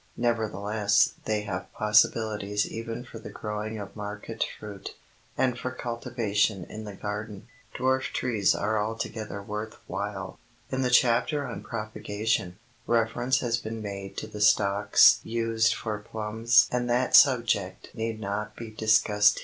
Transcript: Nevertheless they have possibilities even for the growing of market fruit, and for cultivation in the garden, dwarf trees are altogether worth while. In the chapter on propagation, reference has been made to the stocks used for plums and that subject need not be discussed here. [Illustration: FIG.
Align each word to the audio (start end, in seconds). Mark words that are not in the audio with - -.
Nevertheless 0.17 1.11
they 1.25 1.41
have 1.43 1.71
possibilities 1.73 2.65
even 2.67 3.03
for 3.05 3.19
the 3.19 3.29
growing 3.29 3.77
of 3.77 3.95
market 3.95 4.43
fruit, 4.59 4.95
and 5.37 5.59
for 5.59 5.69
cultivation 5.69 6.63
in 6.63 6.85
the 6.85 6.95
garden, 6.95 7.47
dwarf 7.77 8.11
trees 8.11 8.55
are 8.55 8.83
altogether 8.83 9.43
worth 9.43 9.77
while. 9.85 10.39
In 10.71 10.81
the 10.81 10.89
chapter 10.89 11.45
on 11.45 11.61
propagation, 11.61 12.57
reference 12.87 13.41
has 13.41 13.57
been 13.59 13.83
made 13.83 14.17
to 14.17 14.25
the 14.25 14.41
stocks 14.41 15.19
used 15.23 15.75
for 15.75 15.99
plums 15.99 16.67
and 16.71 16.89
that 16.89 17.15
subject 17.15 17.93
need 17.93 18.19
not 18.19 18.55
be 18.55 18.71
discussed 18.71 19.07
here. 19.07 19.15
[Illustration: 19.15 19.35
FIG. 19.35 19.39